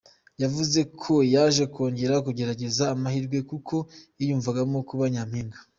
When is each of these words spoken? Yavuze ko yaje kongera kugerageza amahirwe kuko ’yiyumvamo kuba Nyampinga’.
Yavuze 0.43 0.79
ko 1.01 1.13
yaje 1.33 1.63
kongera 1.73 2.15
kugerageza 2.25 2.83
amahirwe 2.93 3.37
kuko 3.49 3.75
’yiyumvamo 4.17 4.79
kuba 4.89 5.05
Nyampinga’. 5.13 5.59